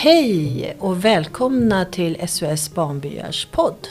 Hej 0.00 0.76
och 0.78 1.04
välkomna 1.04 1.84
till 1.84 2.28
SOS 2.28 2.74
Barnbyars 2.74 3.46
podd. 3.46 3.88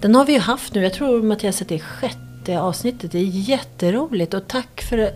Den 0.00 0.14
har 0.14 0.24
vi 0.24 0.32
ju 0.32 0.38
haft 0.38 0.74
nu, 0.74 0.82
jag 0.82 0.92
tror 0.92 1.22
Mattias 1.22 1.62
att 1.62 1.68
det 1.68 1.74
är 1.74 1.78
sjätte 1.78 2.60
avsnittet. 2.60 3.12
Det 3.12 3.18
är 3.18 3.22
jätteroligt 3.24 4.34
och 4.34 4.48
tack 4.48 4.82
för 4.82 5.10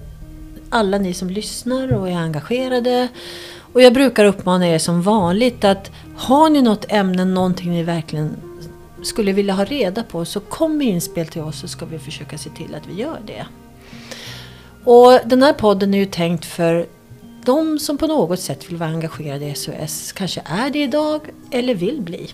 alla 0.71 0.99
ni 0.99 1.15
som 1.15 1.31
lyssnar 1.31 1.93
och 1.93 2.09
är 2.09 2.17
engagerade. 2.17 3.09
Och 3.73 3.83
jag 3.83 3.95
brukar 3.95 4.25
uppmana 4.25 4.69
er 4.69 4.79
som 4.79 5.03
vanligt 5.03 5.65
att 5.65 5.91
har 6.17 6.51
ni 6.51 6.63
något 6.63 6.85
ämne, 6.89 7.25
någonting 7.25 7.71
ni 7.71 7.83
verkligen 7.83 8.37
skulle 9.03 9.33
vilja 9.33 9.55
ha 9.55 9.65
reda 9.65 10.03
på 10.03 10.25
så 10.25 10.41
kom 10.41 10.77
med 10.77 10.87
inspel 10.87 11.27
till 11.27 11.43
oss 11.43 11.61
så 11.61 11.69
ska 11.69 11.87
vi 11.87 11.99
försöka 11.99 12.39
se 12.39 12.51
till 12.51 12.75
att 12.75 12.87
vi 12.89 13.01
gör 13.01 13.19
det. 13.27 13.47
Och 14.85 15.21
den 15.25 15.43
här 15.43 15.53
podden 15.53 15.95
är 15.95 15.99
ju 15.99 16.07
tänkt 16.07 16.45
för 16.45 16.87
de 17.45 17.79
som 17.79 17.99
på 17.99 18.07
något 18.07 18.41
sätt 18.41 18.71
vill 18.71 18.77
vara 18.77 18.91
engagerade 18.91 19.47
i 19.47 19.55
SOS, 19.55 20.13
kanske 20.13 20.43
är 20.45 20.71
det 20.71 20.83
idag 20.83 21.21
eller 21.51 21.75
vill 21.75 22.01
bli. 22.01 22.31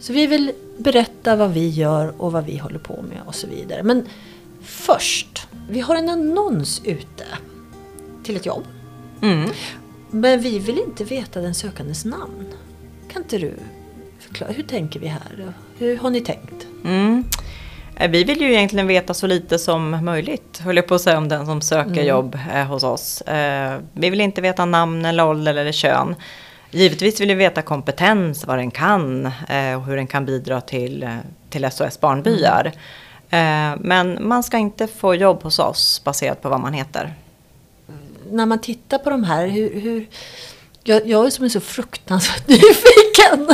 Så 0.00 0.12
vi 0.12 0.26
vill 0.26 0.52
berätta 0.78 1.36
vad 1.36 1.52
vi 1.52 1.68
gör 1.68 2.22
och 2.22 2.32
vad 2.32 2.44
vi 2.44 2.58
håller 2.58 2.78
på 2.78 3.02
med 3.02 3.22
och 3.26 3.34
så 3.34 3.46
vidare. 3.46 3.82
Men 3.82 4.06
först, 4.62 5.48
vi 5.70 5.80
har 5.80 5.96
en 5.96 6.08
annons 6.08 6.82
ute 6.84 7.24
till 8.24 8.36
ett 8.36 8.46
jobb. 8.46 8.64
Mm. 9.22 9.50
Men 10.10 10.40
vi 10.40 10.58
vill 10.58 10.78
inte 10.78 11.04
veta 11.04 11.40
den 11.40 11.54
sökandes 11.54 12.04
namn. 12.04 12.46
Kan 13.12 13.22
inte 13.22 13.38
du 13.38 13.54
förklara, 14.18 14.52
hur 14.52 14.62
tänker 14.62 15.00
vi 15.00 15.06
här? 15.06 15.52
Hur 15.78 15.96
har 15.96 16.10
ni 16.10 16.20
tänkt? 16.20 16.66
Mm. 16.84 17.24
Eh, 18.00 18.10
Vi 18.10 18.24
vill 18.24 18.40
ju 18.40 18.52
egentligen 18.52 18.86
veta 18.86 19.14
så 19.14 19.26
lite 19.26 19.58
som 19.58 20.04
möjligt, 20.04 20.58
höll 20.64 20.76
jag 20.76 20.86
på 20.86 20.94
att 20.94 21.00
säga 21.00 21.18
om 21.18 21.28
den 21.28 21.46
som 21.46 21.60
söker 21.60 21.90
Mm. 21.90 22.06
jobb 22.06 22.38
eh, 22.54 22.64
hos 22.66 22.82
oss. 22.82 23.20
Eh, 23.20 23.78
Vi 23.92 24.10
vill 24.10 24.20
inte 24.20 24.40
veta 24.40 24.64
namn 24.64 25.04
eller 25.04 25.26
ålder 25.26 25.54
eller 25.54 25.72
kön. 25.72 26.14
Givetvis 26.70 27.20
vill 27.20 27.28
vi 27.28 27.34
veta 27.34 27.62
kompetens, 27.62 28.44
vad 28.46 28.58
den 28.58 28.70
kan 28.70 29.26
och 29.76 29.84
hur 29.86 29.96
den 29.96 30.06
kan 30.06 30.26
bidra 30.26 30.60
till, 30.60 31.08
till 31.50 31.70
SOS 31.70 32.00
Barnbyar. 32.00 32.66
Eh, 33.30 33.72
Men 33.80 34.18
man 34.28 34.42
ska 34.42 34.58
inte 34.58 34.86
få 34.86 35.14
jobb 35.14 35.42
hos 35.42 35.58
oss 35.58 36.02
baserat 36.04 36.42
på 36.42 36.48
vad 36.48 36.60
man 36.60 36.72
heter. 36.72 37.12
När 38.30 38.46
man 38.46 38.60
tittar 38.60 38.98
på 38.98 39.10
de 39.10 39.24
här, 39.24 39.46
hur... 39.46 39.80
hur 39.80 40.06
jag, 40.84 41.06
jag 41.06 41.26
är 41.26 41.30
som 41.30 41.44
är 41.44 41.48
så 41.48 41.60
fruktansvärt 41.60 42.46
nyfiken. 42.48 43.48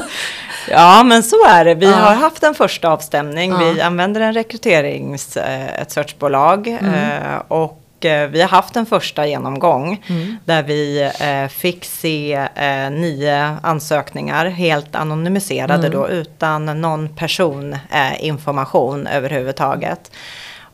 Ja, 0.70 1.02
men 1.02 1.22
så 1.22 1.46
är 1.46 1.64
det. 1.64 1.74
Vi 1.74 1.86
Ja. 1.90 1.96
har 1.96 2.14
haft 2.14 2.42
en 2.42 2.54
första 2.54 2.88
avstämning. 2.88 3.50
Ja. 3.50 3.58
Vi 3.58 3.80
använder 3.80 4.20
en 4.20 4.32
rekryterings, 4.32 5.36
eh, 5.36 5.80
ett 5.82 5.90
searchbolag. 5.90 6.68
eh, 6.68 7.36
Och 7.48 7.82
eh, 8.04 8.28
vi 8.28 8.40
har 8.42 8.48
haft 8.48 8.76
en 8.76 8.86
första 8.86 9.26
genomgång 9.26 10.04
där 10.44 10.62
vi 10.62 11.10
fick 11.50 11.84
se 11.84 12.48
nio 12.90 13.56
ansökningar 13.62 14.46
helt 14.46 14.94
anonymiserade 14.96 15.88
då 15.88 16.08
utan 16.08 16.80
någon 16.80 17.08
personinformation 17.16 19.06
överhuvudtaget. 19.06 20.10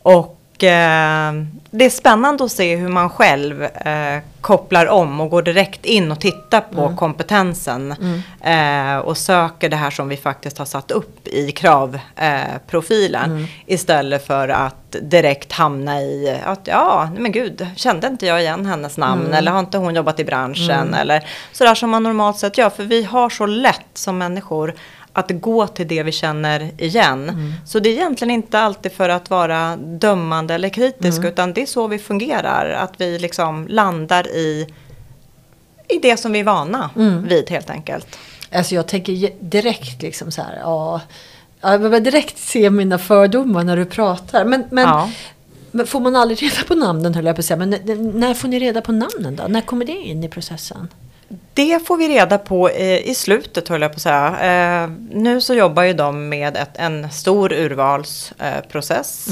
Och 0.03 0.39
eh, 0.63 1.33
det 1.71 1.85
är 1.85 1.91
spännande 1.91 2.45
att 2.45 2.53
se 2.53 2.77
hur 2.77 2.89
man 2.89 3.11
själv 3.11 3.63
eh, 3.63 4.19
kopplar 4.41 4.87
om 4.87 5.21
och 5.21 5.31
går 5.31 5.43
direkt 5.43 5.85
in 5.85 6.13
och 6.13 6.21
tittar 6.21 6.61
på 6.61 6.97
kompetensen 6.97 7.95
eh, 8.41 8.97
och 8.97 9.17
söker 9.17 9.69
det 9.69 9.77
här 9.77 9.91
som 9.91 10.09
vi 10.09 10.17
faktiskt 10.17 10.59
har 10.59 10.65
satt 10.65 10.91
upp 10.91 11.29
i 11.29 11.53
kravprofilen 11.53 12.01
eh, 12.17 12.59
profilen, 12.67 13.47
istället 13.67 14.27
för 14.27 14.49
att 14.49 14.97
direkt 15.03 15.53
hamna 15.53 16.01
i 16.01 16.41
att 16.45 16.61
ja, 16.65 17.09
men 17.19 17.33
gud, 17.33 17.67
kände 17.77 18.07
inte 18.07 18.27
jag 18.27 18.41
igen 18.41 18.67
hennes 18.67 18.97
namn 18.97 19.33
eller 19.33 19.53
har 19.53 19.61
inte 19.61 19.79
hon 19.79 19.95
jobbat 19.95 20.21
i 20.21 20.25
branschen 20.25 20.95
eller 20.95 21.29
sådär 21.53 21.75
som 21.75 21.91
man 21.91 22.03
normalt 22.03 22.39
sett 22.39 22.59
gör. 22.59 22.71
För 22.71 22.85
vi 22.85 23.03
har 23.05 23.31
så 23.31 23.47
lätt 23.47 23.87
som 23.95 24.19
människor 24.19 24.75
att 25.13 25.31
gå 25.31 25.67
till 25.67 25.89
det 25.89 26.03
vi 26.03 26.13
känner 26.13 26.71
igen. 26.79 27.55
Så 27.67 27.79
det 27.79 27.89
är 27.89 27.93
egentligen 27.93 28.31
inte 28.31 28.59
alltid 28.61 28.92
för 28.92 29.09
att 29.09 29.31
vara 29.31 29.77
dömande 29.77 30.55
eller 30.55 30.69
kritisk 30.69 31.25
utan 31.25 31.53
det 31.53 31.63
är 31.63 31.67
så 31.67 31.86
vi 31.86 31.98
fungerar. 31.98 32.70
Att 32.70 32.92
vi 33.01 33.19
liksom 33.19 33.67
landar 33.69 34.27
i, 34.29 34.67
i 35.89 35.98
det 35.98 36.17
som 36.17 36.33
vi 36.33 36.41
är 36.41 36.45
vana 36.45 36.91
vid 37.29 37.51
helt 37.51 37.70
enkelt. 37.70 38.19
Alltså 38.53 38.75
jag 38.75 38.89
tänker 38.89 39.31
direkt 39.41 40.03
liksom 40.03 40.31
så 40.31 40.42
här, 40.42 40.59
ja. 40.61 41.01
ja, 41.61 41.70
Jag 41.73 41.81
börjar 41.81 42.01
direkt 42.01 42.39
se 42.39 42.70
mina 42.70 42.98
fördomar 42.98 43.65
när 43.65 43.77
du 43.77 43.85
pratar. 43.85 44.45
Men, 44.45 44.65
men, 44.70 44.85
Ja. 44.89 45.11
men 45.70 45.86
får 45.86 46.01
man 46.01 46.17
aldrig 46.17 46.42
reda 46.42 46.63
på 46.69 46.75
namnen 46.75 47.15
höll 47.15 47.27
jag 47.27 47.36
på 47.36 47.41
att 47.41 47.45
säga. 47.47 47.57
Men 47.57 47.70
när 48.15 48.35
får 48.35 48.48
ni 48.48 48.59
reda 48.59 48.81
på 48.81 48.92
namnen 48.92 49.36
då? 49.36 49.45
När 49.48 49.61
kommer 49.61 49.85
det 49.85 49.92
in 49.92 50.25
i 50.25 50.29
processen? 50.29 50.89
Det 51.55 51.87
får 51.87 51.97
vi 51.97 52.09
reda 52.09 52.39
på 52.39 52.70
i, 52.70 53.11
i 53.11 53.15
slutet 53.15 53.69
höll 53.69 53.83
jag 53.83 53.91
på 53.91 53.97
att 53.97 54.03
säga. 54.03 54.83
Eh, 54.83 54.91
nu 55.11 55.41
så 55.41 55.55
jobbar 55.55 55.83
ju 55.83 55.93
de 55.93 56.29
med 56.29 56.57
ett, 56.57 56.70
en 56.75 57.11
stor 57.11 57.53
urvalsprocess. 57.53 58.41
Eh, 58.41 58.69
process. 58.69 59.29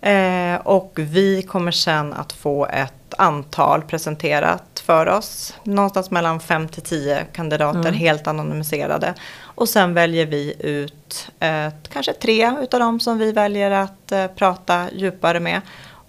eh, 0.00 0.66
och 0.66 0.92
vi 0.94 1.42
kommer 1.42 1.70
sen 1.70 2.12
att 2.12 2.32
få 2.32 2.66
ett 2.66 3.14
antal 3.18 3.82
presenterat 3.82 4.82
för 4.86 5.08
oss. 5.08 5.54
Någonstans 5.62 6.10
mellan 6.10 6.40
5 6.40 6.68
till 6.68 6.82
10 6.82 7.24
kandidater 7.32 7.92
helt 7.92 8.26
anonymiserade. 8.26 9.14
Och 9.42 9.68
sen 9.68 9.94
väljer 9.94 10.26
vi 10.26 10.54
ut 10.58 11.28
eh, 11.40 11.68
kanske 11.92 12.12
tre 12.12 12.52
utav 12.62 12.80
dem 12.80 13.00
som 13.00 13.18
vi 13.18 13.32
väljer 13.32 13.70
att 13.70 14.12
eh, 14.12 14.26
prata 14.26 14.90
djupare 14.92 15.40
med. 15.40 15.60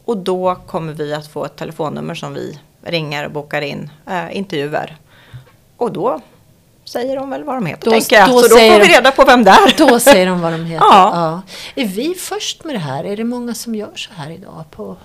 Och 0.06 0.18
då 0.18 0.56
kommer 0.56 0.94
vi 0.94 1.14
att 1.14 1.28
få 1.28 1.46
ett 1.46 1.56
telefonnummer 1.56 2.16
som 2.16 2.34
vi 2.34 2.60
ringer 2.84 3.26
och 3.26 3.32
bokar 3.32 3.62
in 3.62 3.90
eh, 4.10 4.38
intervjuer. 4.38 4.98
Och 5.84 5.92
då 5.92 6.20
säger 6.86 7.16
de 7.16 7.30
väl 7.30 7.44
vad 7.44 7.56
de 7.56 7.66
heter 7.66 7.86
Då- 7.86 7.92
tänker 7.92 8.16
jag. 8.16 8.30
då 8.30 8.40
Så 8.42 8.48
då 8.48 8.56
får 8.56 8.80
vi 8.80 8.88
reda 8.94 9.12
på 9.12 9.26
vem 9.26 9.44
det 9.44 9.52
är. 9.52 9.78
Då 9.78 10.00
säger 10.00 10.26
de 10.26 10.42
vad 10.42 10.52
de 10.52 10.66
heter. 10.66 10.86
Ja. 10.86 11.42
Är 11.76 11.86
vi 11.86 12.14
först 12.16 12.64
med 12.64 12.76
det 12.76 12.80
här? 12.80 13.04
Är 13.04 13.18
det 13.18 13.24
många 13.24 13.54
som 13.54 13.76
gör 13.76 13.92
så 13.96 14.10
här 14.18 14.32
idag? 14.32 14.64
På... 14.72 14.96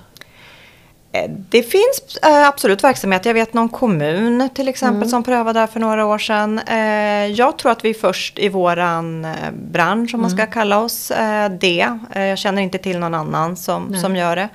Eh, 1.12 1.31
Det 1.50 1.62
finns 1.62 2.17
eh, 2.22 2.49
absolut 2.49 2.84
verksamhet. 2.84 3.25
Jag 3.25 3.34
vet 3.34 3.55
någon 3.55 3.69
kommun 3.69 4.49
till 4.55 4.69
exempel 4.69 4.97
Mm. 4.97 5.09
som 5.09 5.22
prövade 5.22 5.53
det 5.53 5.61
här 5.61 5.67
för 5.67 5.81
några 5.81 6.06
år 6.06 6.19
sedan. 6.19 6.59
Eh, 6.59 7.27
Jag 7.27 7.59
tror 7.59 7.72
att 7.72 7.84
vi 7.84 7.91
är 7.91 7.94
först 7.94 8.38
i 8.38 8.49
våran 8.49 9.27
bransch 9.53 10.15
om 10.15 10.21
man 10.21 10.31
Mm. 10.31 10.38
ska 10.38 10.47
kalla 10.53 10.78
oss 10.78 11.12
det. 11.61 11.88
Jag 12.15 12.38
känner 12.38 12.62
inte 12.62 12.78
till 12.78 12.99
någon 12.99 13.15
annan 13.15 13.56
som, 13.56 13.84
Nej. 13.91 14.00
som 14.00 14.17
gör 14.17 14.37
det. 14.37 14.49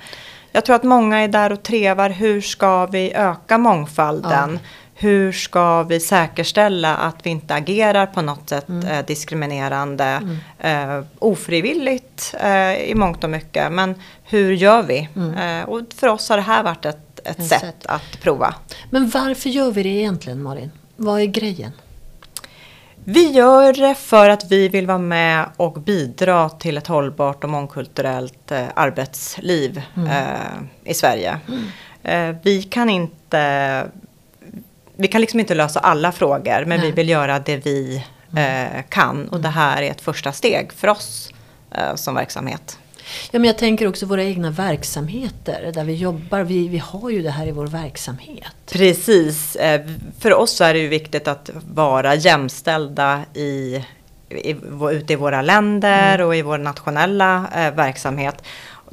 Jag 0.52 0.64
tror 0.64 0.76
att 0.76 0.82
många 0.84 1.18
är 1.18 1.28
där 1.28 1.52
och 1.52 1.62
trevar. 1.62 2.10
Hur 2.10 2.40
ska 2.40 2.86
vi 2.86 3.12
öka 3.14 3.58
mångfalden? 3.58 4.58
Hur 4.96 5.32
ska 5.32 5.82
vi 5.82 6.00
säkerställa 6.00 6.96
att 6.96 7.16
vi 7.26 7.30
inte 7.30 7.54
agerar 7.54 8.06
på 8.06 8.22
något 8.22 8.48
sätt 8.48 8.68
Mm. 8.68 8.86
eh, 8.88 9.04
diskriminerande, 9.06 10.20
eh, 10.58 11.00
ofrivilligt 11.18 12.34
eh, 12.40 12.74
i 12.74 12.94
mångt 12.94 13.24
och 13.24 13.30
mycket. 13.30 13.72
Men 13.72 13.94
hur 14.24 14.52
gör 14.52 14.82
vi? 14.82 15.08
Eh, 15.38 15.68
och 15.68 15.80
för 15.96 16.08
oss 16.08 16.28
har 16.28 16.36
det 16.36 16.42
här 16.42 16.62
varit 16.62 16.84
ett, 16.84 17.20
ett 17.24 17.38
Ett 17.38 17.46
sätt, 17.46 17.60
sätt. 17.60 17.86
att 17.86 18.20
prova. 18.22 18.54
Men 18.90 19.08
varför 19.08 19.50
gör 19.50 19.70
vi 19.70 19.82
det 19.82 19.88
egentligen 19.88 20.42
Malin? 20.42 20.70
Vad 20.96 21.20
är 21.20 21.24
grejen? 21.26 21.72
Vi 23.06 23.32
gör 23.32 23.72
det 23.72 23.94
för 23.94 24.28
att 24.28 24.50
vi 24.52 24.68
vill 24.68 24.86
vara 24.86 24.98
med 24.98 25.44
och 25.56 25.72
bidra 25.80 26.48
till 26.48 26.76
ett 26.76 26.86
hållbart 26.86 27.44
och 27.44 27.50
mångkulturellt 27.50 28.50
eh, 28.52 28.64
arbetsliv 28.74 29.82
eh, 29.96 30.90
i 30.90 30.94
Sverige. 30.94 31.38
Eh, 32.02 32.30
vi 32.42 32.62
kan 32.62 32.90
inte 32.90 33.84
vi 34.96 35.08
kan 35.08 35.20
liksom 35.20 35.40
inte 35.40 35.54
lösa 35.54 35.80
alla 35.80 36.12
frågor 36.12 36.64
men 36.64 36.80
vi 36.80 36.86
Nej. 36.86 36.92
vill 36.92 37.08
göra 37.08 37.38
det 37.38 37.56
vi 37.56 38.04
eh, 38.36 38.82
kan 38.88 39.28
och 39.28 39.40
det 39.40 39.48
här 39.48 39.82
är 39.82 39.90
ett 39.90 40.00
första 40.00 40.32
steg 40.32 40.72
för 40.72 40.88
oss 40.88 41.32
eh, 41.70 41.94
som 41.94 42.14
verksamhet. 42.14 42.78
Ja, 43.30 43.38
men 43.38 43.44
jag 43.44 43.58
tänker 43.58 43.88
också 43.88 44.06
våra 44.06 44.24
egna 44.24 44.50
verksamheter 44.50 45.72
där 45.74 45.84
vi 45.84 45.94
jobbar. 45.94 46.40
Vi, 46.40 46.68
vi 46.68 46.78
har 46.78 47.10
ju 47.10 47.22
det 47.22 47.30
här 47.30 47.46
i 47.46 47.50
vår 47.50 47.66
verksamhet. 47.66 48.54
Precis. 48.72 49.56
Eh, 49.56 49.80
För 50.18 50.34
oss 50.34 50.60
är 50.60 50.74
det 50.74 50.80
ju 50.80 50.88
viktigt 50.88 51.28
att 51.28 51.50
vara 51.74 52.14
jämställda 52.14 53.22
i, 53.34 53.84
i, 54.28 54.56
ute 54.92 55.12
i 55.12 55.16
våra 55.16 55.42
länder 55.42 56.20
och 56.20 56.36
i 56.36 56.42
vår 56.42 56.58
nationella 56.58 57.46
eh, 57.54 57.74
verksamhet. 57.74 58.42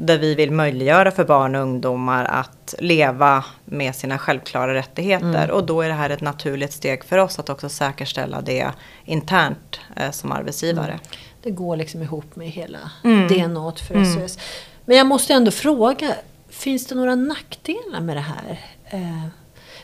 Där 0.04 0.18
vi 0.18 0.36
vill 0.36 0.52
möjliggöra 0.52 1.12
för 1.12 1.24
barn 1.26 1.56
och 1.56 1.62
ungdomar 1.62 2.26
att 2.26 2.76
leva 2.80 3.46
med 3.66 3.96
sina 3.96 4.18
självklara 4.18 4.74
rättigheter. 4.74 5.52
Och 5.52 5.66
då 5.66 5.82
är 5.82 5.88
det 5.88 5.94
här 5.94 6.10
ett 6.10 6.22
naturligt 6.22 6.74
steg 6.74 7.04
för 7.04 7.18
oss 7.18 7.40
att 7.40 7.50
också 7.50 7.70
säkerställa 7.70 8.42
det 8.42 8.72
internt 9.06 9.80
eh, 9.96 10.12
som 10.12 10.32
arbetsgivare. 10.32 11.00
Det 11.44 11.52
går 11.52 11.76
liksom 11.76 12.02
ihop 12.02 12.36
med 12.36 12.50
hela 12.50 12.80
Mm. 13.04 13.28
DNA 13.28 13.74
för 13.88 14.06
SOS. 14.06 14.38
Men 14.86 14.98
jag 14.98 15.08
måste 15.08 15.34
ändå 15.34 15.52
fråga, 15.52 16.16
finns 16.50 16.88
det 16.88 16.96
några 16.96 17.16
nackdelar 17.16 18.02
med 18.02 18.18
det 18.18 18.22
här? 18.22 18.60
Eh, 18.86 19.26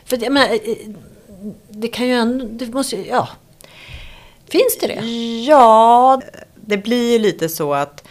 för 0.04 0.22
jag 0.22 0.32
menar, 0.32 0.54
eh, 0.54 0.88
det 1.68 1.88
kan 1.88 2.06
ju 2.06 2.14
ändå, 2.14 2.46
det 2.50 2.66
måste 2.66 2.96
ja. 2.96 3.28
Finns 4.50 4.78
det 4.80 4.86
det? 4.86 5.06
Ja, 5.46 6.20
det 6.54 6.76
blir 6.78 7.12
ju 7.12 7.18
lite 7.18 7.48
så 7.48 7.74
att 7.74 8.04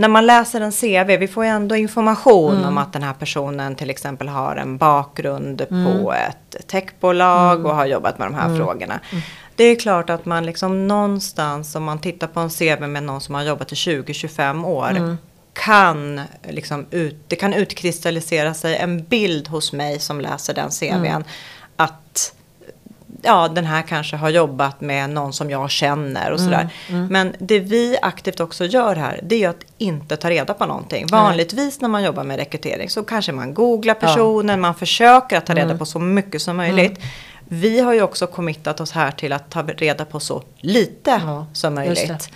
när 0.00 0.08
man 0.08 0.26
läser 0.26 0.60
en 0.60 0.72
CV, 0.72 1.16
vi 1.16 1.28
får 1.28 1.44
ju 1.44 1.50
ändå 1.50 1.76
information 1.76 2.54
Mm. 2.56 2.68
om 2.68 2.78
att 2.78 2.92
den 2.92 3.02
här 3.02 3.12
personen 3.12 3.74
till 3.76 3.90
exempel 3.90 4.28
har 4.28 4.56
en 4.56 4.76
bakgrund 4.76 5.66
Mm. 5.70 5.92
på 6.02 6.12
ett 6.12 6.68
techbolag 6.68 7.66
och 7.66 7.74
har 7.76 7.86
jobbat 7.86 8.18
med 8.18 8.26
de 8.28 8.34
här 8.34 8.56
frågorna. 8.56 9.00
Mm. 9.12 9.22
Det 9.56 9.64
är 9.64 9.76
klart 9.76 10.10
att 10.10 10.24
man 10.26 10.46
liksom 10.46 10.88
någonstans, 10.88 11.74
om 11.74 11.84
man 11.84 11.98
tittar 11.98 12.26
på 12.26 12.40
en 12.40 12.50
CV 12.50 12.86
med 12.86 13.02
någon 13.02 13.20
som 13.20 13.34
har 13.34 13.42
jobbat 13.42 13.72
i 13.72 13.74
20-25 13.74 14.64
år, 14.64 14.90
Mm. 14.90 15.18
kan 15.52 16.20
liksom 16.48 16.86
ut, 16.90 17.16
det 17.28 17.36
kan 17.36 17.52
utkristallisera 17.54 18.54
sig 18.54 18.76
en 18.76 19.04
bild 19.04 19.48
hos 19.48 19.72
mig 19.72 19.98
som 20.00 20.20
läser 20.20 20.54
den 20.54 20.70
CVn. 20.70 21.06
Mm. 21.06 21.24
Att 21.76 22.34
ja, 23.22 23.48
den 23.48 23.64
här 23.64 23.82
kanske 23.82 24.16
har 24.16 24.28
jobbat 24.30 24.80
med 24.80 25.10
någon 25.10 25.32
som 25.32 25.50
jag 25.50 25.70
känner 25.70 26.30
och 26.30 26.40
sådär. 26.40 26.68
Mm, 26.88 27.06
Men 27.06 27.34
det 27.38 27.58
vi 27.58 27.96
aktivt 28.02 28.40
också 28.40 28.64
gör 28.64 28.96
här, 28.96 29.20
det 29.22 29.44
är 29.44 29.48
att 29.48 29.64
inte 29.78 30.16
ta 30.16 30.30
reda 30.30 30.54
på 30.54 30.66
någonting. 30.66 31.06
Vanligtvis 31.06 31.80
när 31.80 31.88
man 31.88 32.02
jobbar 32.02 32.24
med 32.24 32.36
rekrytering 32.36 32.90
så 32.90 33.02
kanske 33.02 33.32
man 33.32 33.54
googlar 33.54 33.94
personen, 33.94 34.60
man 34.60 34.74
försöker 34.74 35.36
att 35.38 35.46
ta 35.46 35.52
Mm. 35.52 35.64
reda 35.68 35.78
på 35.78 35.86
så 35.86 35.98
mycket 35.98 36.42
som 36.42 36.56
möjligt. 36.56 37.00
Vi 37.48 37.80
har 37.80 37.92
ju 37.94 38.02
också 38.02 38.26
committat 38.26 38.80
oss 38.80 38.92
här 38.92 39.10
till 39.10 39.32
att 39.32 39.50
ta 39.50 39.62
reda 39.62 40.04
på 40.04 40.20
så 40.20 40.42
lite 40.60 41.20
Ja, 41.26 41.46
som 41.52 41.74
möjligt. 41.74 42.30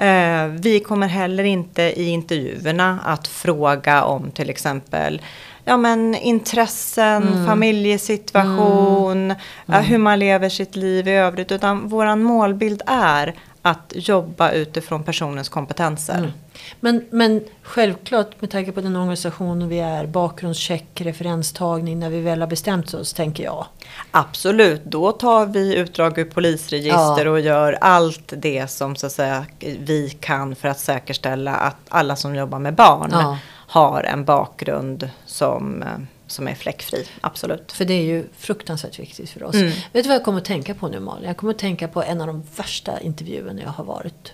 Eh, 0.00 0.46
vi 0.46 0.80
kommer 0.80 1.06
heller 1.08 1.44
inte 1.44 1.82
i 1.82 2.08
intervjuerna 2.08 2.98
att 3.04 3.28
fråga 3.28 4.04
om 4.04 4.30
till 4.30 4.50
exempel 4.50 5.22
ja, 5.64 5.76
men 5.76 6.14
intressen, 6.14 7.22
Mm. 7.28 7.46
familjesituation, 7.46 9.34
ja, 9.66 9.78
hur 9.78 9.98
man 9.98 10.18
lever 10.18 10.48
sitt 10.48 10.76
liv 10.76 11.08
i 11.08 11.10
övrigt. 11.10 11.52
Utan 11.52 11.88
våran 11.88 12.22
målbild 12.22 12.82
är 12.86 13.34
att 13.62 13.92
jobba 13.94 14.50
utifrån 14.50 15.02
personens 15.02 15.48
kompetenser. 15.48 16.18
Mm. 16.18 16.30
Men, 16.80 17.04
men 17.10 17.40
självklart 17.62 18.40
med 18.40 18.50
tanke 18.50 18.72
på 18.72 18.80
den 18.80 18.96
organisationen 18.96 19.68
vi 19.68 19.78
är, 19.78 20.06
bakgrundscheck, 20.06 20.86
referenstagning 21.00 21.98
när 21.98 22.10
vi 22.10 22.20
väl 22.20 22.40
har 22.40 22.48
bestämt 22.48 22.94
oss 22.94 23.12
tänker 23.12 23.44
jag. 23.44 23.66
Absolut, 24.10 24.84
då 24.84 25.12
tar 25.12 25.46
vi 25.46 25.76
utdrag 25.76 26.18
ur 26.18 26.24
polisregister 26.24 27.24
Ja. 27.24 27.30
och 27.30 27.40
gör 27.40 27.78
allt 27.80 28.32
det 28.36 28.70
som 28.70 28.96
så 28.96 29.06
att 29.06 29.12
säga, 29.12 29.44
vi 29.60 30.10
kan 30.20 30.54
för 30.54 30.68
att 30.68 30.80
säkerställa 30.80 31.54
att 31.54 31.76
alla 31.88 32.16
som 32.16 32.34
jobbar 32.34 32.58
med 32.58 32.74
barn 32.74 33.08
Ja. 33.12 33.38
har 33.66 34.02
en 34.02 34.24
bakgrund 34.24 35.10
som, 35.26 35.82
eh, 35.82 35.88
som 36.30 36.48
är 36.48 36.54
fläckfri. 36.54 37.04
Absolut. 37.20 37.72
För 37.72 37.84
det 37.84 37.94
är 37.94 38.02
ju 38.02 38.24
fruktansvärt 38.36 38.98
viktigt 38.98 39.30
för 39.30 39.42
oss. 39.42 39.54
Mm. 39.54 39.66
Vet 39.92 40.04
du 40.04 40.08
vad 40.08 40.14
jag 40.14 40.24
kommer 40.24 40.38
att 40.38 40.44
tänka 40.44 40.74
på 40.74 40.88
nu 40.88 41.00
Malin? 41.00 41.26
Jag 41.28 41.36
kommer 41.36 41.52
att 41.52 41.58
tänka 41.58 41.88
på 41.88 42.02
en 42.02 42.20
av 42.20 42.26
de 42.26 42.42
värsta 42.56 43.00
intervjuerna 43.00 43.62
jag 43.62 43.68
har 43.70 43.84
varit. 43.84 44.32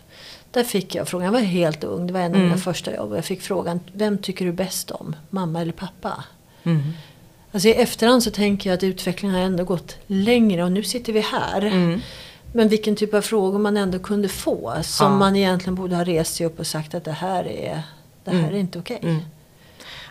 Där 0.51 0.65
fick 0.65 0.95
jag 0.95 1.09
frågan, 1.09 1.25
jag 1.25 1.33
var 1.33 1.41
helt 1.41 1.85
ung, 1.85 2.07
det 2.07 2.13
var 2.13 2.21
en 2.21 2.27
av 2.33 2.37
mina 2.39 2.47
Mm. 2.47 2.59
första 2.59 2.97
jobb. 2.97 3.15
Jag 3.17 3.25
fick 3.25 3.43
frågan, 3.43 3.81
vem 3.93 4.19
tycker 4.19 4.45
du 4.45 4.53
bäst 4.53 4.91
om? 4.91 5.17
Mamma 5.31 5.61
eller 5.61 5.73
pappa? 5.73 6.25
Mm. 6.65 6.83
Alltså 7.53 7.69
i 7.69 7.73
efterhand 7.75 8.23
så 8.23 8.31
tänker 8.31 8.71
jag 8.71 8.77
att 8.77 8.83
utvecklingen 8.83 9.37
har 9.37 9.43
ändå 9.43 9.65
gått 9.65 9.97
längre 10.07 10.65
och 10.65 10.73
nu 10.73 10.83
sitter 10.83 11.13
vi 11.13 11.21
här. 11.21 11.63
Mm. 11.67 12.01
Men 12.53 12.69
vilken 12.69 12.97
typ 12.97 13.15
av 13.15 13.21
frågor 13.23 13.59
man 13.59 13.77
ändå 13.77 13.99
kunde 13.99 14.29
få. 14.29 14.75
Som 14.83 15.13
Ja. 15.13 15.19
man 15.19 15.37
egentligen 15.37 15.75
borde 15.75 15.97
ha 15.97 16.05
rest 16.05 16.35
sig 16.37 16.47
upp 16.47 16.59
och 16.59 16.67
sagt 16.67 16.95
att 16.95 17.05
det 17.05 17.13
här 17.13 17.45
är, 17.49 17.83
det 18.25 18.31
här 18.31 18.39
Mm. 18.39 18.55
är 18.55 18.59
inte 18.59 18.79
okej. 18.79 18.99
Mm. 19.03 19.21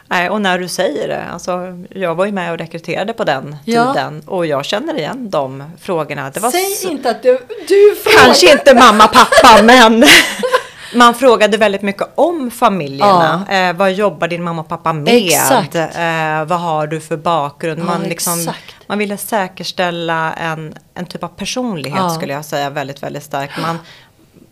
Nej, 0.07 0.29
och 0.29 0.41
när 0.41 0.59
du 0.59 0.67
säger 0.67 1.07
det, 1.07 1.23
alltså, 1.33 1.83
jag 1.89 2.15
var 2.15 2.25
ju 2.25 2.31
med 2.31 2.51
och 2.51 2.57
rekryterade 2.57 3.13
på 3.13 3.23
den 3.23 3.55
Ja. 3.65 3.93
tiden 3.93 4.21
och 4.25 4.45
jag 4.45 4.65
känner 4.65 4.97
igen 4.97 5.29
de 5.29 5.63
frågorna. 5.79 6.31
Säg 6.51 6.65
så- 6.65 6.89
inte 6.89 7.09
att 7.09 7.23
du, 7.23 7.31
du 7.67 7.95
frågar. 8.03 8.25
Kanske 8.25 8.51
inte 8.51 8.73
mamma, 8.75 9.07
pappa, 9.07 9.63
men 9.63 10.03
man 10.95 11.13
frågade 11.13 11.57
väldigt 11.57 11.81
mycket 11.81 12.07
om 12.15 12.51
familjerna. 12.51 13.45
Eh, 13.49 13.73
vad 13.75 13.93
jobbar 13.93 14.27
din 14.27 14.43
mamma 14.43 14.61
och 14.61 14.67
pappa 14.67 14.93
med? 14.93 15.13
Exakt. 15.27 15.75
Eh, 15.75 16.45
vad 16.45 16.59
har 16.59 16.87
du 16.87 17.01
för 17.01 17.17
bakgrund? 17.17 17.79
Ja, 17.79 17.85
man, 17.85 18.01
liksom, 18.03 18.47
man 18.87 18.97
ville 18.97 19.17
säkerställa 19.17 20.33
en, 20.33 20.75
en 20.93 21.05
typ 21.05 21.23
av 21.23 21.27
personlighet 21.27 21.99
Ja. 21.99 22.09
skulle 22.09 22.33
jag 22.33 22.45
säga 22.45 22.69
väldigt, 22.69 23.03
väldigt 23.03 23.23
starkt. 23.23 23.53
Man, 23.61 23.77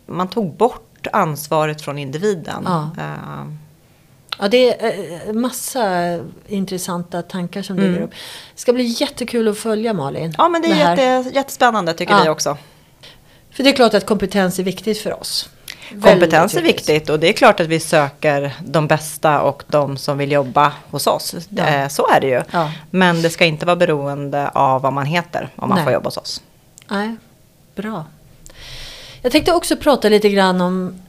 man 0.06 0.28
tog 0.28 0.56
bort 0.56 1.06
ansvaret 1.12 1.82
från 1.82 1.98
individen. 1.98 2.62
Ja. 2.66 2.90
Eh, 2.98 3.44
Ja, 4.38 4.48
det 4.48 4.80
är 4.84 5.28
eh, 5.28 5.32
massa 5.32 6.18
intressanta 6.48 7.22
tankar 7.22 7.62
som 7.62 7.78
Mm. 7.78 7.90
dyker 7.92 8.04
upp. 8.04 8.10
Det 8.54 8.60
ska 8.60 8.72
bli 8.72 8.84
jättekul 9.00 9.48
att 9.48 9.58
följa 9.58 9.92
Malin. 9.92 10.34
ja, 10.38 10.48
men 10.48 10.62
det 10.62 10.68
är 10.68 10.90
jätte, 10.90 11.30
jättespännande 11.34 11.92
tycker 11.94 12.14
Ja. 12.14 12.22
vi 12.22 12.28
också. 12.28 12.56
För 13.50 13.62
det 13.64 13.70
är 13.70 13.74
klart 13.74 13.94
att 13.94 14.06
kompetens 14.06 14.58
är 14.58 14.62
viktigt 14.62 14.98
för 14.98 15.20
oss. 15.20 15.48
Kompetens 16.02 16.54
är 16.54 16.62
viktigt 16.62 17.10
och 17.10 17.20
det 17.20 17.28
är 17.28 17.32
klart 17.32 17.60
att 17.60 17.66
vi 17.66 17.80
söker 17.80 18.52
de 18.64 18.86
bästa 18.86 19.40
och 19.40 19.62
de 19.66 19.96
som 19.96 20.18
vill 20.18 20.32
jobba 20.32 20.72
hos 20.90 21.06
oss. 21.06 21.34
Ja. 21.48 21.64
Eh, 21.66 21.88
Så 21.88 22.08
är 22.10 22.20
det 22.20 22.26
ju. 22.26 22.42
Ja. 22.50 22.72
Men 22.90 23.22
det 23.22 23.30
ska 23.30 23.44
inte 23.44 23.66
vara 23.66 23.76
beroende 23.76 24.48
av 24.48 24.82
vad 24.82 24.92
man 24.92 25.06
heter 25.06 25.48
om 25.56 25.68
man 25.68 25.76
Nej. 25.76 25.84
får 25.84 25.92
jobba 25.92 26.06
hos 26.06 26.16
oss. 26.16 26.42
Nej, 26.88 27.16
bra. 27.74 28.04
Jag 29.22 29.32
tänkte 29.32 29.52
också 29.52 29.76
prata 29.76 30.08
lite 30.08 30.28
grann 30.28 30.60
om 30.60 31.02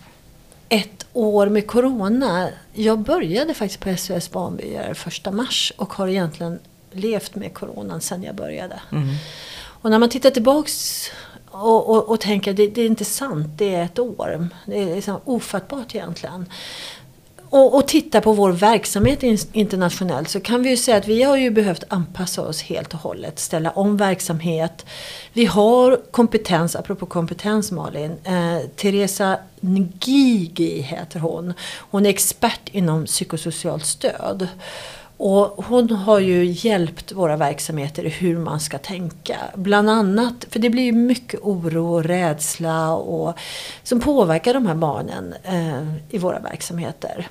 ett 0.69 1.05
år 1.13 1.49
med 1.49 1.67
Corona. 1.67 2.49
Jag 2.73 2.99
började 2.99 3.53
faktiskt 3.53 3.79
på 3.79 3.97
SOS 3.97 4.31
Barnbyar 4.31 4.93
första 4.93 5.31
mars 5.31 5.73
och 5.77 5.93
har 5.93 6.07
egentligen 6.07 6.59
levt 6.91 7.35
med 7.35 7.53
Coronan 7.53 8.01
sedan 8.01 8.23
jag 8.23 8.35
började. 8.35 8.79
Mm. 8.91 9.15
Och 9.81 9.89
när 9.91 9.99
man 9.99 10.09
tittar 10.09 10.31
tillbaks 10.31 11.05
och, 11.51 11.89
och, 11.89 12.09
och 12.09 12.19
tänker 12.19 12.53
det, 12.53 12.67
det 12.67 12.81
är 12.81 12.85
inte 12.85 13.05
sant, 13.05 13.47
det 13.57 13.75
är 13.75 13.83
ett 13.83 13.99
år. 13.99 14.49
Det 14.65 14.83
är 14.83 14.95
liksom 14.95 15.19
ofattbart 15.25 15.95
egentligen. 15.95 16.45
Och, 17.55 17.75
och 17.75 17.87
titta 17.87 18.21
på 18.21 18.33
vår 18.33 18.51
verksamhet 18.51 19.23
internationellt 19.53 20.29
så 20.29 20.39
kan 20.39 20.63
vi 20.63 20.69
ju 20.69 20.77
säga 20.77 20.97
att 20.97 21.07
vi 21.07 21.23
har 21.23 21.37
ju 21.37 21.49
behövt 21.49 21.83
anpassa 21.87 22.41
oss 22.41 22.61
helt 22.61 22.93
och 22.93 22.99
hållet. 22.99 23.39
Ställa 23.39 23.69
om 23.69 23.97
verksamhet. 23.97 24.85
Vi 25.33 25.45
har 25.45 25.99
kompetens, 26.11 26.75
apropå 26.75 27.05
kompetens 27.05 27.71
Malin. 27.71 28.11
Eh, 28.23 28.59
Teresa 28.75 29.37
Ngigi 29.59 30.81
heter 30.81 31.19
hon. 31.19 31.53
Hon 31.77 32.05
är 32.05 32.09
expert 32.09 32.69
inom 32.71 33.05
psykosocialt 33.05 33.85
stöd. 33.85 34.47
Och 35.17 35.65
hon 35.65 35.89
har 35.89 36.19
ju 36.19 36.45
hjälpt 36.45 37.11
våra 37.11 37.37
verksamheter 37.37 38.05
i 38.05 38.09
hur 38.09 38.37
man 38.37 38.59
ska 38.59 38.77
tänka. 38.77 39.37
Bland 39.55 39.89
annat, 39.89 40.45
för 40.49 40.59
det 40.59 40.69
blir 40.69 40.83
ju 40.83 40.91
mycket 40.91 41.39
oro 41.43 41.93
och 41.93 42.03
rädsla 42.03 42.93
och, 42.95 43.33
som 43.83 43.99
påverkar 43.99 44.53
de 44.53 44.65
här 44.65 44.75
barnen 44.75 45.33
eh, 45.43 45.93
i 46.09 46.17
våra 46.17 46.39
verksamheter. 46.39 47.27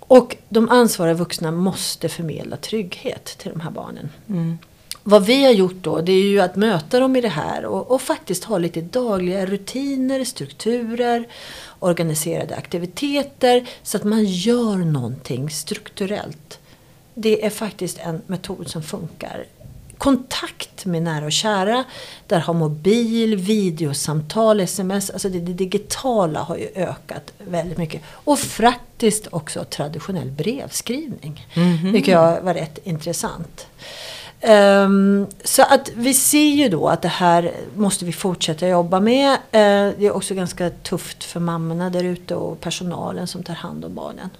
Och 0.00 0.36
de 0.48 0.68
ansvariga 0.68 1.14
vuxna 1.14 1.50
måste 1.50 2.08
förmedla 2.08 2.56
trygghet 2.56 3.24
till 3.24 3.50
de 3.50 3.60
här 3.60 3.70
barnen. 3.70 4.08
Mm. 4.28 4.58
Vad 5.02 5.26
vi 5.26 5.44
har 5.44 5.52
gjort 5.52 5.82
då 5.82 6.00
det 6.00 6.12
är 6.12 6.22
ju 6.22 6.40
att 6.40 6.56
möta 6.56 7.00
dem 7.00 7.16
i 7.16 7.20
det 7.20 7.28
här 7.28 7.64
och, 7.64 7.90
och 7.90 8.02
faktiskt 8.02 8.44
ha 8.44 8.58
lite 8.58 8.80
dagliga 8.80 9.46
rutiner, 9.46 10.24
strukturer, 10.24 11.28
organiserade 11.78 12.56
aktiviteter 12.56 13.68
så 13.82 13.96
att 13.96 14.04
man 14.04 14.24
gör 14.24 14.76
någonting 14.76 15.50
strukturellt. 15.50 16.58
Det 17.18 17.46
är 17.46 17.50
faktiskt 17.50 17.98
en 17.98 18.22
metod 18.26 18.68
som 18.68 18.82
funkar. 18.82 19.44
Kontakt 19.98 20.86
med 20.86 21.02
nära 21.02 21.24
och 21.24 21.32
kära. 21.32 21.84
Där 22.26 22.38
har 22.38 22.54
mobil, 22.54 23.36
videosamtal, 23.36 24.60
sms, 24.60 25.10
alltså 25.10 25.28
det, 25.28 25.40
det 25.40 25.52
digitala 25.52 26.40
har 26.40 26.56
ju 26.56 26.68
ökat 26.74 27.32
väldigt 27.38 27.78
mycket. 27.78 28.02
Och 28.08 28.38
faktiskt 28.38 29.26
också 29.30 29.64
traditionell 29.64 30.30
brevskrivning. 30.30 31.46
Mhm. 31.54 31.92
Vilket 31.92 32.12
jag 32.12 32.40
var 32.42 32.54
rätt 32.54 32.78
intressant. 32.84 33.66
Ehm, 34.40 35.26
så 35.44 35.62
att 35.62 35.90
vi 35.94 36.14
ser 36.14 36.54
ju 36.54 36.68
då 36.68 36.88
att 36.88 37.02
det 37.02 37.08
här 37.08 37.52
måste 37.76 38.04
vi 38.04 38.12
fortsätta 38.12 38.68
jobba 38.68 39.00
med. 39.00 39.32
Eh, 39.32 39.94
det 39.98 40.06
är 40.06 40.16
också 40.16 40.34
ganska 40.34 40.70
tufft 40.70 41.24
för 41.24 41.40
mammorna 41.40 41.90
där 41.90 42.04
ute 42.04 42.34
och 42.34 42.60
personalen 42.60 43.26
som 43.26 43.42
tar 43.42 43.54
hand 43.54 43.84
om 43.84 43.94
barnen. 43.94 44.30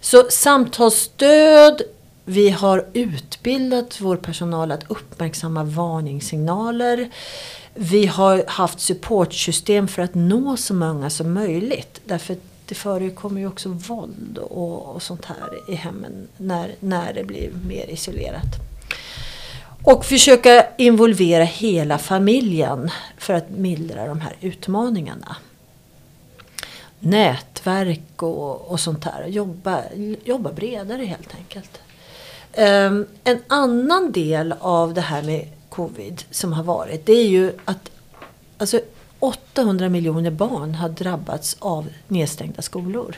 Så 0.00 0.26
samtalsstöd, 0.30 1.82
vi 2.24 2.50
har 2.50 2.86
utbildat 2.92 4.00
vår 4.00 4.16
personal 4.16 4.72
att 4.72 4.90
uppmärksamma 4.90 5.64
varningssignaler. 5.64 7.10
Vi 7.74 8.06
har 8.06 8.44
haft 8.46 8.80
supportsystem 8.80 9.88
för 9.88 10.02
att 10.02 10.14
nå 10.14 10.56
så 10.56 10.74
många 10.74 11.10
som 11.10 11.32
möjligt. 11.32 12.00
Därför 12.04 12.36
det 12.66 12.74
förekommer 12.74 13.40
ju 13.40 13.46
också 13.46 13.68
våld 13.68 14.38
och, 14.38 14.94
och 14.94 15.02
sånt 15.02 15.24
här 15.24 15.72
i 15.72 15.74
hemmen 15.74 16.28
när, 16.36 16.74
när 16.80 17.12
det 17.12 17.24
blir 17.24 17.50
mer 17.68 17.90
isolerat. 17.90 18.54
Och 19.82 20.04
försöka 20.04 20.66
involvera 20.78 21.44
hela 21.44 21.98
familjen 21.98 22.90
för 23.18 23.34
att 23.34 23.50
mildra 23.50 24.06
de 24.06 24.20
här 24.20 24.36
utmaningarna. 24.40 25.36
Nätverk 26.98 28.22
och, 28.22 28.70
och 28.70 28.80
sånt 28.80 29.04
här. 29.04 29.26
Jobba, 29.26 29.82
jobba 30.24 30.52
bredare 30.52 31.04
helt 31.04 31.34
enkelt. 31.34 31.80
Um, 32.58 33.06
en 33.24 33.38
annan 33.46 34.12
del 34.12 34.54
av 34.60 34.94
det 34.94 35.00
här 35.00 35.22
med 35.22 35.48
covid 35.68 36.22
som 36.30 36.52
har 36.52 36.62
varit 36.62 37.06
det 37.06 37.12
är 37.12 37.26
ju 37.26 37.52
att 37.64 37.90
alltså, 38.58 38.80
800 39.18 39.88
miljoner 39.88 40.30
barn 40.30 40.74
har 40.74 40.88
drabbats 40.88 41.56
av 41.58 41.86
nedstängda 42.08 42.62
skolor. 42.62 43.16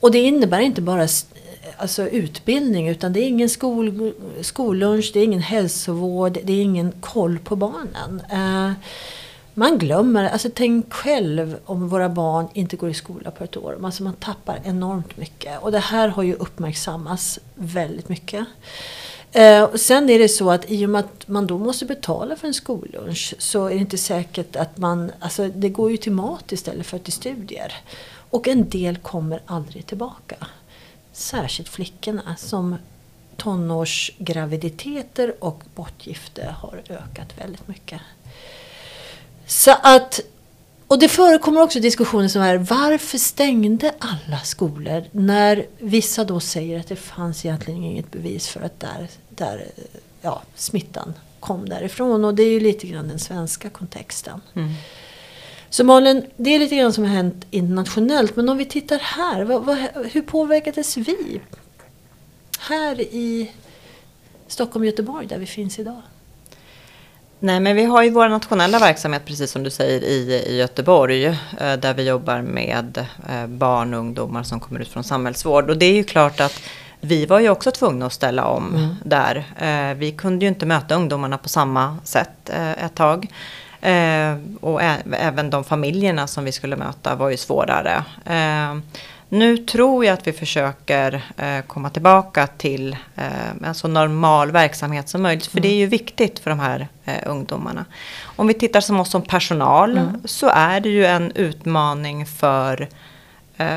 Och 0.00 0.10
det 0.10 0.18
innebär 0.18 0.60
inte 0.60 0.82
bara 0.82 1.08
alltså, 1.76 2.08
utbildning 2.08 2.88
utan 2.88 3.12
det 3.12 3.20
är 3.20 3.28
ingen 3.28 3.48
skol, 3.48 4.12
skollunch, 4.40 5.10
det 5.14 5.20
är 5.20 5.24
ingen 5.24 5.42
hälsovård, 5.42 6.38
det 6.44 6.52
är 6.52 6.62
ingen 6.62 6.92
koll 7.00 7.38
på 7.38 7.56
barnen. 7.56 8.22
Uh, 8.32 8.72
man 9.54 9.78
glömmer, 9.78 10.24
alltså 10.28 10.50
tänk 10.54 10.92
själv 10.92 11.56
om 11.64 11.88
våra 11.88 12.08
barn 12.08 12.48
inte 12.54 12.76
går 12.76 12.90
i 12.90 12.94
skola 12.94 13.30
på 13.30 13.44
ett 13.44 13.56
år. 13.56 13.78
Alltså 13.84 14.02
man 14.02 14.14
tappar 14.14 14.60
enormt 14.64 15.16
mycket. 15.16 15.62
Och 15.62 15.72
det 15.72 15.78
här 15.78 16.08
har 16.08 16.22
ju 16.22 16.34
uppmärksammats 16.34 17.38
väldigt 17.54 18.08
mycket. 18.08 18.46
Eh, 19.32 19.74
sen 19.74 20.10
är 20.10 20.18
det 20.18 20.28
så 20.28 20.50
att 20.50 20.70
i 20.70 20.86
och 20.86 20.90
med 20.90 20.98
att 20.98 21.28
man 21.28 21.46
då 21.46 21.58
måste 21.58 21.84
betala 21.84 22.36
för 22.36 22.46
en 22.46 22.54
skollunch 22.54 23.34
så 23.38 23.66
är 23.66 23.70
det 23.70 23.80
inte 23.80 23.98
säkert 23.98 24.56
att 24.56 24.78
man, 24.78 25.12
alltså 25.20 25.48
det 25.48 25.68
går 25.68 25.90
ju 25.90 25.96
till 25.96 26.12
mat 26.12 26.52
istället 26.52 26.86
för 26.86 26.98
till 26.98 27.12
studier. 27.12 27.72
Och 28.30 28.48
en 28.48 28.68
del 28.68 28.96
kommer 28.96 29.40
aldrig 29.46 29.86
tillbaka. 29.86 30.36
Särskilt 31.12 31.68
flickorna 31.68 32.36
som 32.38 32.76
tonårsgraviditeter 33.36 35.34
och 35.38 35.62
bortgifte 35.74 36.54
har 36.58 36.82
ökat 36.88 37.38
väldigt 37.38 37.68
mycket. 37.68 38.00
Så 39.46 39.74
att, 39.82 40.20
och 40.86 40.98
det 40.98 41.08
förekommer 41.08 41.62
också 41.62 41.80
diskussioner 41.80 42.28
som 42.28 42.42
är 42.42 42.56
varför 42.56 43.18
stängde 43.18 43.94
alla 43.98 44.38
skolor 44.38 45.04
när 45.12 45.66
vissa 45.78 46.24
då 46.24 46.40
säger 46.40 46.80
att 46.80 46.88
det 46.88 46.96
fanns 46.96 47.44
egentligen 47.44 47.84
inget 47.84 48.12
bevis 48.12 48.48
för 48.48 48.60
att 48.60 48.80
där, 48.80 49.08
där 49.28 49.66
ja, 50.22 50.42
smittan 50.54 51.14
kom 51.40 51.68
därifrån. 51.68 52.24
Och 52.24 52.34
det 52.34 52.42
är 52.42 52.50
ju 52.50 52.60
lite 52.60 52.86
grann 52.86 53.08
den 53.08 53.18
svenska 53.18 53.70
kontexten. 53.70 54.40
Mm. 54.54 54.70
Så 55.70 55.84
Malin, 55.84 56.26
det 56.36 56.50
är 56.50 56.58
lite 56.58 56.76
grann 56.76 56.92
som 56.92 57.04
har 57.04 57.10
hänt 57.10 57.46
internationellt. 57.50 58.36
Men 58.36 58.48
om 58.48 58.58
vi 58.58 58.64
tittar 58.64 58.98
här, 58.98 59.44
vad, 59.44 59.64
vad, 59.64 59.78
hur 60.12 60.22
påverkades 60.22 60.96
vi? 60.96 61.40
Här 62.58 63.00
i 63.00 63.50
Stockholm 64.46 64.82
och 64.82 64.86
Göteborg 64.86 65.26
där 65.26 65.38
vi 65.38 65.46
finns 65.46 65.78
idag. 65.78 66.02
Nej, 67.44 67.60
men 67.60 67.76
vi 67.76 67.84
har 67.84 68.02
ju 68.02 68.10
vår 68.10 68.28
nationella 68.28 68.78
verksamhet, 68.78 69.22
precis 69.24 69.50
som 69.50 69.62
du 69.62 69.70
säger, 69.70 70.00
i, 70.00 70.44
i 70.46 70.56
Göteborg. 70.56 71.26
Eh, 71.26 71.72
där 71.78 71.94
vi 71.94 72.08
jobbar 72.08 72.42
med 72.42 73.06
eh, 73.28 73.46
barn 73.46 73.94
och 73.94 74.00
ungdomar 74.00 74.42
som 74.42 74.60
kommer 74.60 74.80
ut 74.80 74.88
från 74.88 75.04
samhällsvård. 75.04 75.70
Och 75.70 75.76
det 75.76 75.86
är 75.86 75.92
ju 75.92 76.04
klart 76.04 76.40
att 76.40 76.60
vi 77.00 77.26
var 77.26 77.40
ju 77.40 77.48
också 77.48 77.70
tvungna 77.70 78.06
att 78.06 78.12
ställa 78.12 78.44
om 78.44 78.74
mm. 78.74 78.96
där. 79.04 79.44
Eh, 79.58 79.96
vi 79.96 80.12
kunde 80.12 80.44
ju 80.44 80.48
inte 80.48 80.66
möta 80.66 80.94
ungdomarna 80.94 81.38
på 81.38 81.48
samma 81.48 81.98
sätt 82.04 82.50
ett 82.84 82.94
tag. 82.94 83.26
Och 84.60 84.82
även 85.12 85.50
de 85.50 85.64
familjerna 85.64 86.26
som 86.26 86.44
vi 86.44 86.52
skulle 86.52 86.76
möta 86.76 87.14
var 87.14 87.30
ju 87.30 87.36
svårare. 87.36 88.04
Nu 89.34 89.56
tror 89.56 90.04
jag 90.04 90.14
att 90.14 90.26
vi 90.26 90.32
försöker 90.32 91.22
eh, 91.36 91.60
komma 91.66 91.90
tillbaka 91.90 92.46
till 92.46 92.96
eh, 93.16 93.66
en 93.66 93.74
så 93.74 93.88
normal 93.88 94.50
verksamhet 94.50 95.08
som 95.08 95.22
möjligt. 95.22 95.46
För 95.46 95.58
mm. 95.58 95.62
det 95.62 95.68
är 95.68 95.78
ju 95.78 95.86
viktigt 95.86 96.38
för 96.38 96.50
de 96.50 96.60
här 96.60 96.88
eh, 97.04 97.14
ungdomarna. 97.26 97.84
Om 98.24 98.46
vi 98.46 98.54
tittar 98.54 98.80
som 98.80 99.00
oss 99.00 99.10
som 99.10 99.22
personal 99.22 99.98
mm. 99.98 100.22
så 100.24 100.48
är 100.48 100.80
det 100.80 100.88
ju 100.88 101.06
en 101.06 101.32
utmaning 101.32 102.26
för 102.26 102.88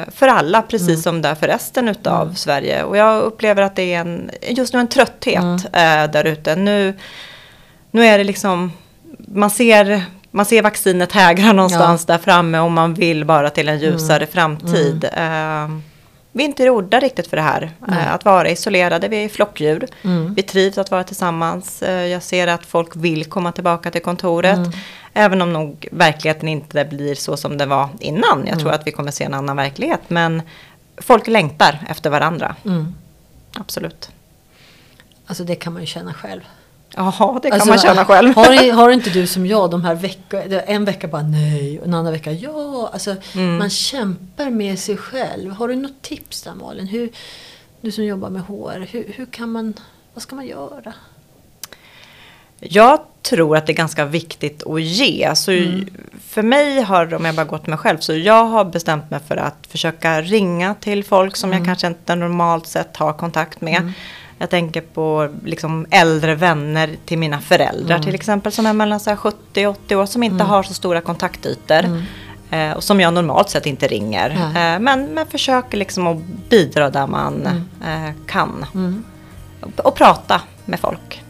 för 0.07 0.27
alla, 0.27 0.61
precis 0.61 0.87
mm. 0.87 1.01
som 1.01 1.21
det 1.21 1.29
är 1.29 1.35
för 1.35 1.47
resten 1.47 1.87
utav 1.87 2.21
mm. 2.21 2.35
Sverige. 2.35 2.83
Och 2.83 2.97
jag 2.97 3.21
upplever 3.21 3.61
att 3.61 3.75
det 3.75 3.93
är 3.93 4.01
en, 4.01 4.31
just 4.47 4.73
nu 4.73 4.79
en 4.79 4.87
trötthet 4.87 5.65
mm. 5.73 6.11
där 6.11 6.23
ute. 6.23 6.55
Nu, 6.55 6.93
nu 7.91 8.05
är 8.05 8.17
det 8.17 8.23
liksom, 8.23 8.71
man 9.17 9.49
ser 9.49 10.05
man 10.37 10.45
ser 10.45 10.61
vaccinet 10.61 11.11
hägra 11.11 11.53
någonstans 11.53 12.05
ja. 12.07 12.13
där 12.13 12.23
framme 12.23 12.59
och 12.59 12.71
man 12.71 12.93
vill 12.93 13.25
bara 13.25 13.49
till 13.49 13.69
en 13.69 13.79
ljusare 13.79 14.17
mm. 14.17 14.27
framtid. 14.27 15.09
Mm. 15.13 15.71
Uh, 15.71 15.79
vi 16.31 16.43
är 16.43 16.47
inte 16.47 16.63
gjorda 16.63 16.99
riktigt 16.99 17.27
för 17.27 17.37
det 17.37 17.43
här. 17.43 17.71
Uh, 17.89 18.13
att 18.13 18.25
vara 18.25 18.49
isolerade, 18.49 19.07
vi 19.07 19.23
är 19.23 19.29
flockdjur. 19.29 19.87
Mm. 20.03 20.33
Vi 20.33 20.43
trivs 20.43 20.77
att 20.77 20.91
vara 20.91 21.03
tillsammans. 21.03 21.83
Uh, 21.83 21.89
jag 21.89 22.23
ser 22.23 22.47
att 22.47 22.65
folk 22.65 22.95
vill 22.95 23.25
komma 23.25 23.51
tillbaka 23.51 23.91
till 23.91 24.01
kontoret. 24.01 24.57
Mm. 24.57 24.71
Även 25.13 25.41
om 25.41 25.53
nog 25.53 25.87
verkligheten 25.91 26.47
inte 26.47 26.85
blir 26.85 27.15
så 27.15 27.37
som 27.37 27.57
det 27.57 27.65
var 27.65 27.89
innan. 27.99 28.47
Jag 28.47 28.59
tror 28.59 28.69
mm. 28.69 28.79
att 28.79 28.87
vi 28.87 28.91
kommer 28.91 29.11
se 29.11 29.23
en 29.23 29.33
annan 29.33 29.55
verklighet. 29.55 30.01
Men 30.07 30.41
folk 30.97 31.27
längtar 31.27 31.79
efter 31.89 32.09
varandra. 32.09 32.55
Mm. 32.65 32.95
Absolut. 33.59 34.09
Alltså 35.27 35.43
det 35.43 35.55
kan 35.55 35.73
man 35.73 35.81
ju 35.81 35.85
känna 35.85 36.13
själv. 36.13 36.41
Jaha, 36.95 37.39
det 37.41 37.49
kan 37.49 37.53
alltså, 37.53 37.69
man 37.69 37.79
känna 37.79 38.05
själv. 38.05 38.35
Har, 38.35 38.71
har 38.73 38.89
inte 38.89 39.09
du 39.09 39.27
som 39.27 39.45
jag 39.45 39.71
de 39.71 39.83
här 39.83 39.95
veckorna, 39.95 40.61
en 40.61 40.85
vecka 40.85 41.07
bara 41.07 41.21
nej 41.21 41.79
och 41.79 41.85
en 41.85 41.93
annan 41.93 42.11
vecka 42.11 42.31
ja. 42.31 42.89
Alltså, 42.93 43.15
mm. 43.35 43.57
Man 43.57 43.69
kämpar 43.69 44.49
med 44.49 44.79
sig 44.79 44.97
själv. 44.97 45.51
Har 45.51 45.67
du 45.67 45.75
något 45.75 46.01
tips 46.01 46.41
där 46.41 46.53
Malin? 46.53 46.87
Hur, 46.87 47.09
du 47.81 47.91
som 47.91 48.03
jobbar 48.03 48.29
med 48.29 48.41
HR, 48.41 48.87
hur, 48.91 49.13
hur 49.15 49.25
kan 49.25 49.51
man, 49.51 49.73
vad 50.13 50.21
ska 50.21 50.35
man 50.35 50.47
göra? 50.47 50.93
Jag 52.59 52.99
tror 53.21 53.57
att 53.57 53.67
det 53.67 53.73
är 53.73 53.77
ganska 53.77 54.05
viktigt 54.05 54.63
att 54.67 54.81
ge. 54.81 55.35
Så 55.35 55.51
mm. 55.51 55.87
För 56.27 56.41
mig 56.43 56.81
har, 56.81 57.13
om 57.13 57.25
jag 57.25 57.35
bara 57.35 57.45
gått 57.45 57.67
mig 57.67 57.77
själv, 57.77 57.97
så 57.97 58.13
jag 58.13 58.45
har 58.45 58.65
bestämt 58.65 59.11
mig 59.11 59.19
för 59.27 59.37
att 59.37 59.67
försöka 59.69 60.21
ringa 60.21 60.73
till 60.73 61.03
folk 61.03 61.35
som 61.35 61.49
mm. 61.49 61.59
jag 61.59 61.65
kanske 61.67 61.87
inte 61.87 62.15
normalt 62.15 62.67
sett 62.67 62.97
har 62.97 63.13
kontakt 63.13 63.61
med. 63.61 63.93
Jag 64.37 64.49
tänker 64.49 64.81
på 64.81 65.29
liksom 65.45 65.85
äldre 65.91 66.35
vänner 66.35 66.95
till 67.05 67.17
mina 67.17 67.41
föräldrar 67.41 67.95
mm. 67.95 68.05
till 68.05 68.15
exempel 68.15 68.51
som 68.51 68.65
är 68.65 68.73
mellan 68.73 68.99
70 68.99 69.67
och 69.67 69.71
80 69.71 69.95
år 69.95 70.05
som 70.05 70.23
inte 70.23 70.35
mm. 70.35 70.47
har 70.47 70.63
så 70.63 70.73
stora 70.73 71.01
kontaktytor. 71.01 71.79
Mm. 71.79 72.03
Eh, 72.51 72.71
och 72.71 72.83
som 72.83 72.99
jag 72.99 73.13
normalt 73.13 73.49
sett 73.49 73.65
inte 73.65 73.87
ringer. 73.87 74.29
Eh, 74.29 74.79
men, 74.79 75.05
men 75.05 75.27
försöker 75.27 75.77
liksom 75.77 76.07
att 76.07 76.17
bidra 76.49 76.89
där 76.89 77.07
man 77.07 77.47
mm. 77.81 78.07
eh, 78.07 78.13
kan. 78.27 78.65
Mm. 78.73 79.03
Och, 79.61 79.79
och, 79.79 79.95
prata 79.95 80.41
med 80.65 80.79
folk. 80.79 81.23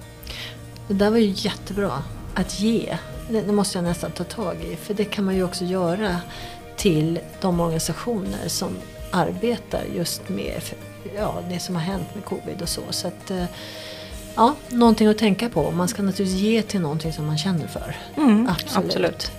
Det 0.88 0.94
där 0.94 1.10
var 1.10 1.18
ju 1.18 1.34
jättebra. 1.36 1.92
Att 2.34 2.60
ge. 2.60 2.98
Det, 3.30 3.42
det 3.42 3.54
måste 3.54 3.78
jag 3.78 3.86
nästan 3.86 4.12
ta 4.12 4.24
tag 4.24 4.56
i. 4.72 4.76
För 4.76 4.94
det 4.94 5.06
kan 5.06 5.26
man 5.26 5.36
ju 5.36 5.44
också 5.44 5.66
göra 5.66 6.16
till 6.78 7.20
de 7.42 7.60
organisationer 7.60 8.48
som 8.48 8.70
arbetar 9.12 9.84
just 9.96 10.30
med 10.30 10.62
ja, 11.16 11.36
det 11.50 11.60
som 11.60 11.76
har 11.76 11.82
hänt 11.82 12.16
med 12.16 12.26
covid 12.26 12.62
och 12.62 12.70
så. 12.70 12.82
så 12.90 13.08
att, 13.08 13.32
eh, 13.32 13.46
ja, 14.36 14.56
någonting 14.70 15.08
att 15.08 15.18
tänka 15.18 15.50
på. 15.50 15.72
Man 15.72 15.88
ska 15.88 16.02
naturligtvis 16.02 16.42
ge 16.42 16.62
till 16.62 16.82
någonting 16.82 17.14
som 17.14 17.26
man 17.26 17.38
känner 17.38 17.68
för. 17.68 17.96
Mm, 18.18 18.50
absolut. 18.50 18.86
absolut. 18.86 19.32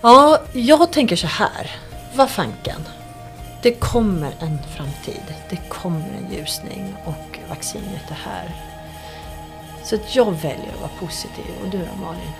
Ja, 0.00 0.42
jag 0.52 0.92
tänker 0.92 1.16
så 1.16 1.26
här. 1.26 1.70
Vad 2.14 2.30
fanken. 2.30 2.80
Det 3.62 3.72
kommer 3.72 4.32
en 4.40 4.58
framtid. 4.76 5.34
Det 5.50 5.56
kommer 5.68 6.00
en 6.00 6.32
ljusning 6.32 6.96
och 7.04 7.38
vaccinet 7.48 8.10
är 8.10 8.30
här. 8.30 8.54
Så 9.84 9.94
att 9.94 10.16
jag 10.16 10.32
väljer 10.32 10.72
att 10.74 10.80
vara 10.80 10.90
positiv. 11.00 11.44
Och 11.64 11.70
du 11.70 11.78
då 11.78 12.04
Malin? 12.04 12.32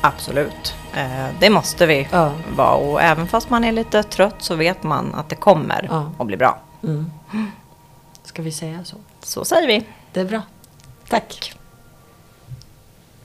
Absolut. 0.00 0.74
Eh, 0.96 1.26
det 1.40 1.50
måste 1.50 1.86
vi 1.86 2.08
ja. 2.10 2.32
vara. 2.56 2.74
Och 2.74 3.02
även 3.02 3.28
fast 3.28 3.50
man 3.50 3.64
är 3.64 3.72
lite 3.72 4.02
trött 4.02 4.36
så 4.38 4.54
vet 4.54 4.82
man 4.82 5.14
att 5.14 5.28
det 5.28 5.36
kommer 5.36 5.88
ja. 5.90 6.10
att 6.18 6.26
bli 6.26 6.36
bra. 6.36 6.60
Mm. 6.82 7.10
Ska 8.22 8.42
vi 8.42 8.52
säga 8.52 8.84
så? 8.84 8.96
Så 9.20 9.44
säger 9.44 9.68
vi. 9.68 9.86
Det 10.12 10.20
är 10.20 10.24
bra. 10.24 10.42
Tack. 11.08 11.54